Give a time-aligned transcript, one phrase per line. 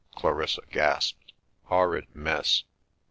[0.15, 1.31] Clarissa gasped.
[1.65, 2.63] "Horrid mess!"